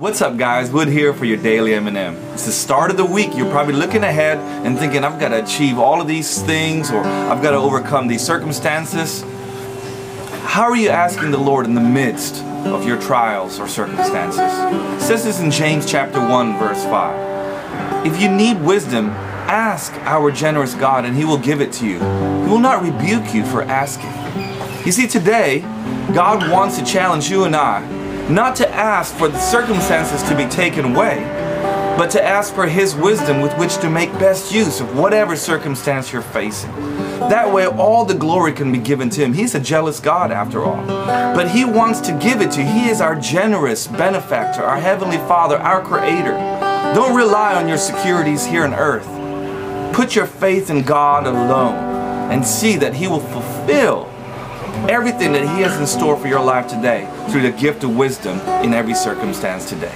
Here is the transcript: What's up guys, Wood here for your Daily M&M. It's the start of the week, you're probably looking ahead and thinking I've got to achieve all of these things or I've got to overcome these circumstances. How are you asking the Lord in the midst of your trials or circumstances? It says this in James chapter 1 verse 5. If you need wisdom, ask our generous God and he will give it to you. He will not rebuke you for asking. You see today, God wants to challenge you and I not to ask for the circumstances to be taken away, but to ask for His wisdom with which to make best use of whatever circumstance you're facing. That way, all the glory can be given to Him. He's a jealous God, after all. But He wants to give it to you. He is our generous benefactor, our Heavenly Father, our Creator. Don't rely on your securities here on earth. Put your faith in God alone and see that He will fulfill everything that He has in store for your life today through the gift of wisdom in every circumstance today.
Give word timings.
What's 0.00 0.22
up 0.22 0.38
guys, 0.38 0.70
Wood 0.70 0.88
here 0.88 1.12
for 1.12 1.26
your 1.26 1.36
Daily 1.36 1.74
M&M. 1.74 2.16
It's 2.32 2.46
the 2.46 2.52
start 2.52 2.90
of 2.90 2.96
the 2.96 3.04
week, 3.04 3.36
you're 3.36 3.50
probably 3.50 3.74
looking 3.74 4.02
ahead 4.02 4.38
and 4.66 4.78
thinking 4.78 5.04
I've 5.04 5.20
got 5.20 5.28
to 5.28 5.44
achieve 5.44 5.78
all 5.78 6.00
of 6.00 6.08
these 6.08 6.40
things 6.40 6.90
or 6.90 7.00
I've 7.04 7.42
got 7.42 7.50
to 7.50 7.58
overcome 7.58 8.08
these 8.08 8.24
circumstances. 8.24 9.20
How 10.46 10.62
are 10.62 10.74
you 10.74 10.88
asking 10.88 11.32
the 11.32 11.38
Lord 11.38 11.66
in 11.66 11.74
the 11.74 11.82
midst 11.82 12.42
of 12.64 12.86
your 12.86 12.98
trials 12.98 13.60
or 13.60 13.68
circumstances? 13.68 14.40
It 14.40 15.06
says 15.06 15.22
this 15.22 15.40
in 15.40 15.50
James 15.50 15.84
chapter 15.84 16.18
1 16.18 16.58
verse 16.58 16.82
5. 16.84 18.06
If 18.06 18.18
you 18.18 18.30
need 18.30 18.58
wisdom, 18.62 19.10
ask 19.50 19.92
our 20.06 20.30
generous 20.30 20.72
God 20.72 21.04
and 21.04 21.14
he 21.14 21.26
will 21.26 21.36
give 21.36 21.60
it 21.60 21.74
to 21.74 21.86
you. 21.86 21.98
He 21.98 22.50
will 22.50 22.58
not 22.58 22.82
rebuke 22.82 23.34
you 23.34 23.44
for 23.44 23.64
asking. 23.64 24.14
You 24.86 24.92
see 24.92 25.06
today, 25.06 25.60
God 26.14 26.50
wants 26.50 26.78
to 26.78 26.86
challenge 26.86 27.28
you 27.28 27.44
and 27.44 27.54
I 27.54 27.99
not 28.30 28.56
to 28.56 28.68
ask 28.68 29.14
for 29.16 29.28
the 29.28 29.38
circumstances 29.38 30.22
to 30.28 30.36
be 30.36 30.46
taken 30.46 30.94
away, 30.94 31.18
but 31.96 32.10
to 32.12 32.22
ask 32.22 32.54
for 32.54 32.66
His 32.66 32.94
wisdom 32.94 33.40
with 33.40 33.52
which 33.58 33.76
to 33.78 33.90
make 33.90 34.10
best 34.12 34.52
use 34.52 34.80
of 34.80 34.96
whatever 34.96 35.36
circumstance 35.36 36.12
you're 36.12 36.22
facing. 36.22 36.70
That 37.28 37.52
way, 37.52 37.66
all 37.66 38.04
the 38.04 38.14
glory 38.14 38.52
can 38.52 38.72
be 38.72 38.78
given 38.78 39.10
to 39.10 39.20
Him. 39.20 39.34
He's 39.34 39.54
a 39.54 39.60
jealous 39.60 40.00
God, 40.00 40.32
after 40.32 40.64
all. 40.64 40.84
But 40.86 41.50
He 41.50 41.64
wants 41.64 42.00
to 42.00 42.12
give 42.12 42.40
it 42.40 42.50
to 42.52 42.60
you. 42.60 42.66
He 42.66 42.88
is 42.88 43.00
our 43.00 43.14
generous 43.18 43.86
benefactor, 43.86 44.62
our 44.62 44.80
Heavenly 44.80 45.18
Father, 45.18 45.58
our 45.58 45.82
Creator. 45.82 46.32
Don't 46.94 47.16
rely 47.16 47.54
on 47.54 47.68
your 47.68 47.78
securities 47.78 48.46
here 48.46 48.64
on 48.64 48.74
earth. 48.74 49.06
Put 49.94 50.16
your 50.16 50.26
faith 50.26 50.70
in 50.70 50.82
God 50.82 51.26
alone 51.26 51.74
and 52.32 52.46
see 52.46 52.76
that 52.76 52.94
He 52.94 53.06
will 53.06 53.20
fulfill 53.20 54.09
everything 54.88 55.32
that 55.32 55.42
He 55.42 55.62
has 55.62 55.78
in 55.80 55.86
store 55.86 56.16
for 56.16 56.28
your 56.28 56.42
life 56.42 56.68
today 56.68 57.08
through 57.30 57.42
the 57.42 57.52
gift 57.52 57.84
of 57.84 57.96
wisdom 57.96 58.38
in 58.64 58.72
every 58.74 58.94
circumstance 58.94 59.68
today. 59.68 59.88